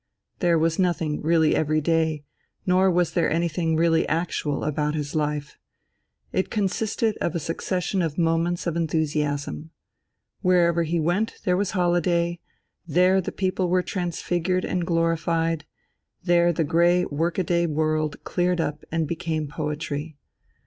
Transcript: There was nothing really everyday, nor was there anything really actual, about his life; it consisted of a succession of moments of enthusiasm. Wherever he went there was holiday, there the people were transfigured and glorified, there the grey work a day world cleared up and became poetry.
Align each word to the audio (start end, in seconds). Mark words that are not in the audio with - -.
There 0.39 0.57
was 0.57 0.79
nothing 0.79 1.21
really 1.21 1.55
everyday, 1.55 2.23
nor 2.65 2.89
was 2.89 3.13
there 3.13 3.29
anything 3.29 3.75
really 3.75 4.07
actual, 4.07 4.63
about 4.63 4.95
his 4.95 5.13
life; 5.13 5.59
it 6.31 6.49
consisted 6.49 7.15
of 7.17 7.35
a 7.35 7.39
succession 7.39 8.01
of 8.01 8.17
moments 8.17 8.65
of 8.65 8.75
enthusiasm. 8.75 9.69
Wherever 10.41 10.81
he 10.81 10.99
went 10.99 11.35
there 11.43 11.55
was 11.55 11.77
holiday, 11.77 12.39
there 12.87 13.21
the 13.21 13.31
people 13.31 13.69
were 13.69 13.83
transfigured 13.83 14.65
and 14.65 14.87
glorified, 14.87 15.65
there 16.23 16.51
the 16.51 16.63
grey 16.63 17.05
work 17.05 17.37
a 17.37 17.43
day 17.43 17.67
world 17.67 18.23
cleared 18.23 18.59
up 18.59 18.83
and 18.91 19.07
became 19.07 19.47
poetry. 19.47 20.17